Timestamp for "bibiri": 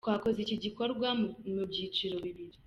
2.25-2.57